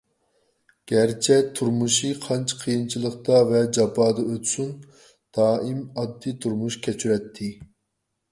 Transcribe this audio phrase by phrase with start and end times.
[0.91, 4.73] گەرچە تۇرمۇشى قانچە قىيىنچىلىقتا ۋە جاپادا ئۆتسۇن،
[5.39, 7.51] دائىم ئاددىي تۇرمۇش كەچۈرەتتى.